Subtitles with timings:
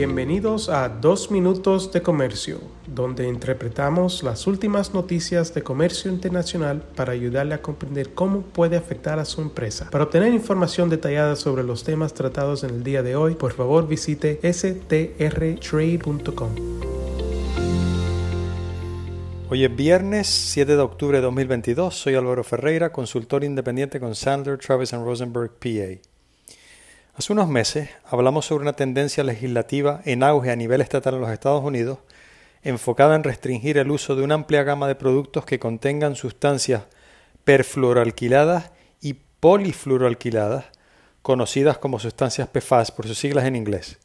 [0.00, 7.12] Bienvenidos a Dos Minutos de Comercio, donde interpretamos las últimas noticias de comercio internacional para
[7.12, 9.90] ayudarle a comprender cómo puede afectar a su empresa.
[9.90, 13.86] Para obtener información detallada sobre los temas tratados en el día de hoy, por favor
[13.86, 15.10] visite strtrade.com.
[19.50, 21.94] Hoy es viernes 7 de octubre de 2022.
[21.94, 26.09] Soy Álvaro Ferreira, consultor independiente con Sandler, Travis Rosenberg, PA.
[27.20, 31.30] Hace unos meses hablamos sobre una tendencia legislativa en auge a nivel estatal en los
[31.30, 31.98] Estados Unidos
[32.62, 36.84] enfocada en restringir el uso de una amplia gama de productos que contengan sustancias
[37.44, 38.70] perfluoroalquiladas
[39.02, 40.64] y polifluoroalquiladas,
[41.20, 43.98] conocidas como sustancias PFAS por sus siglas en inglés.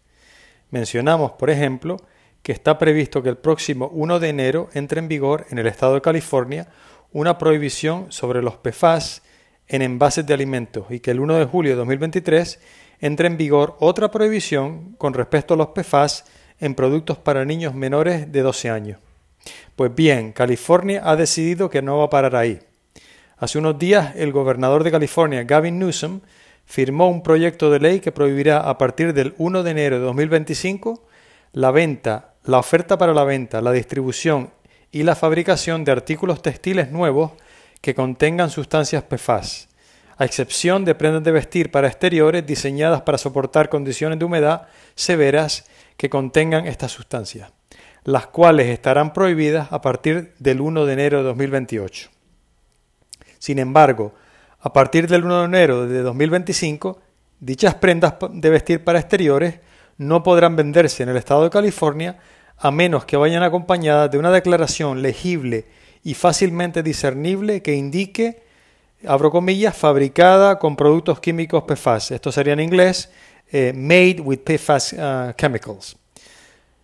[0.69, 1.95] Mencionamos, por ejemplo,
[2.43, 5.93] que está previsto que el próximo 1 de enero entre en vigor en el estado
[5.93, 6.67] de California
[7.13, 9.21] una prohibición sobre los PFAS
[9.69, 12.59] en envases de alimentos y que el 1 de julio de 2023
[12.99, 16.25] entra en vigor otra prohibición con respecto a los PFAS
[16.59, 18.99] en productos para niños menores de 12 años.
[19.75, 22.59] Pues bien, California ha decidido que no va a parar ahí.
[23.37, 26.21] Hace unos días el gobernador de California, Gavin Newsom,
[26.65, 31.05] firmó un proyecto de ley que prohibirá a partir del 1 de enero de 2025
[31.51, 34.51] la venta, la oferta para la venta, la distribución
[34.91, 37.31] y la fabricación de artículos textiles nuevos
[37.81, 39.67] que contengan sustancias PFAS
[40.17, 45.65] a excepción de prendas de vestir para exteriores diseñadas para soportar condiciones de humedad severas
[45.97, 47.51] que contengan estas sustancias,
[48.03, 52.09] las cuales estarán prohibidas a partir del 1 de enero de 2028.
[53.39, 54.13] Sin embargo,
[54.59, 56.99] a partir del 1 de enero de 2025,
[57.39, 59.59] dichas prendas de vestir para exteriores
[59.97, 62.17] no podrán venderse en el estado de California
[62.57, 65.65] a menos que vayan acompañadas de una declaración legible
[66.03, 68.44] y fácilmente discernible que indique
[69.07, 72.11] abro comillas, fabricada con productos químicos PFAS.
[72.11, 73.09] Esto sería en inglés,
[73.51, 75.97] eh, made with PFAS uh, chemicals.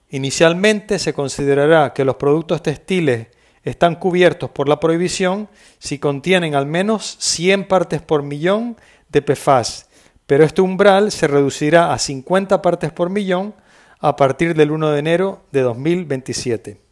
[0.10, 3.28] Inicialmente se considerará que los productos textiles
[3.64, 5.48] están cubiertos por la prohibición
[5.80, 8.78] si contienen al menos 100 partes por millón
[9.10, 9.88] de PFAS,
[10.26, 13.54] pero este umbral se reducirá a 50 partes por millón
[14.00, 16.91] a partir del 1 de enero de 2027.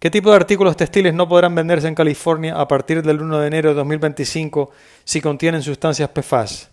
[0.00, 3.46] ¿Qué tipo de artículos textiles no podrán venderse en California a partir del 1 de
[3.46, 4.70] enero de 2025
[5.04, 6.70] si contienen sustancias PFAS?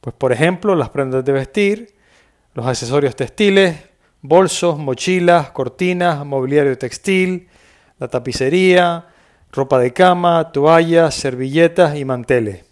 [0.00, 1.96] Pues por ejemplo, las prendas de vestir,
[2.54, 3.74] los accesorios textiles,
[4.20, 7.48] bolsos, mochilas, cortinas, mobiliario textil,
[7.98, 9.08] la tapicería,
[9.50, 12.64] ropa de cama, toallas, servilletas y manteles.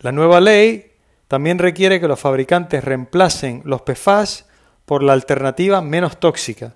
[0.00, 0.90] La nueva ley
[1.28, 4.48] también requiere que los fabricantes reemplacen los PFAS
[4.84, 6.74] por la alternativa menos tóxica,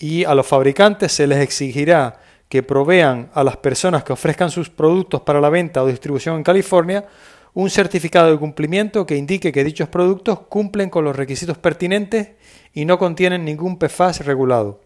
[0.00, 2.18] y a los fabricantes se les exigirá
[2.48, 6.42] que provean a las personas que ofrezcan sus productos para la venta o distribución en
[6.42, 7.04] California
[7.52, 12.30] un certificado de cumplimiento que indique que dichos productos cumplen con los requisitos pertinentes
[12.72, 14.80] y no contienen ningún PFAS regulado.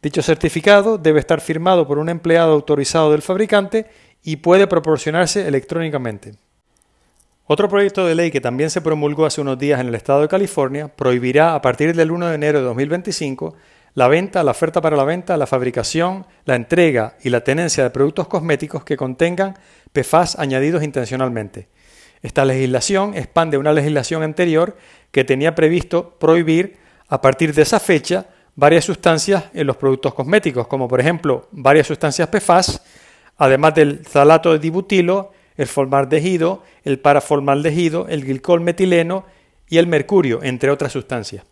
[0.00, 3.86] Dicho certificado debe estar firmado por un empleado autorizado del fabricante
[4.22, 6.34] y puede proporcionarse electrónicamente.
[7.46, 10.28] Otro proyecto de ley que también se promulgó hace unos días en el estado de
[10.28, 13.56] California prohibirá a partir del 1 de enero de 2025
[13.94, 17.90] la venta, la oferta para la venta, la fabricación, la entrega y la tenencia de
[17.90, 19.58] productos cosméticos que contengan
[19.92, 21.68] PFAS añadidos intencionalmente.
[22.22, 24.76] Esta legislación expande una legislación anterior
[25.10, 26.76] que tenía previsto prohibir
[27.08, 31.86] a partir de esa fecha varias sustancias en los productos cosméticos, como por ejemplo varias
[31.86, 32.82] sustancias PFAS,
[33.36, 39.24] además del zalato de dibutilo, el formaldehído, el paraformaldehído, el glicol metileno
[39.68, 41.44] y el mercurio, entre otras sustancias.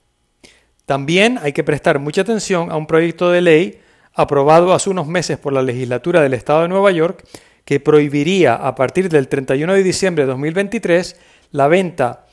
[0.87, 3.81] También hay que prestar mucha atención a un proyecto de ley
[4.15, 7.25] aprobado hace unos meses por la legislatura del Estado de Nueva York
[7.65, 11.17] que prohibiría a partir del 31 de diciembre de 2023
[11.51, 12.27] la venta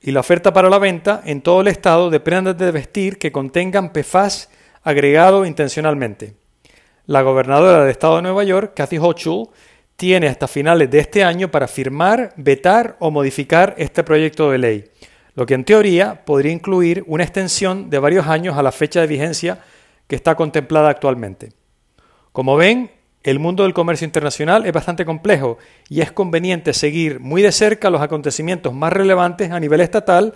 [0.00, 3.32] y la oferta para la venta en todo el estado de prendas de vestir que
[3.32, 4.50] contengan PFAS
[4.84, 6.34] agregado intencionalmente.
[7.06, 9.48] La gobernadora del estado de Nueva York, Kathy Hochul,
[9.96, 14.90] tiene hasta finales de este año para firmar, vetar o modificar este proyecto de ley
[15.40, 19.06] lo que en teoría podría incluir una extensión de varios años a la fecha de
[19.06, 19.62] vigencia
[20.06, 21.54] que está contemplada actualmente.
[22.32, 22.90] Como ven,
[23.22, 25.56] el mundo del comercio internacional es bastante complejo
[25.88, 30.34] y es conveniente seguir muy de cerca los acontecimientos más relevantes a nivel estatal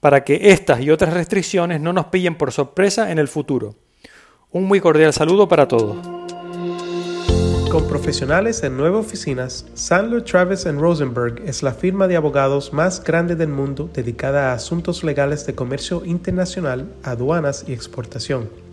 [0.00, 3.76] para que estas y otras restricciones no nos pillen por sorpresa en el futuro.
[4.50, 6.21] Un muy cordial saludo para todos.
[7.72, 13.34] Con profesionales en nueve oficinas, Sandler Travis Rosenberg es la firma de abogados más grande
[13.34, 18.50] del mundo dedicada a asuntos legales de comercio internacional, aduanas y exportación.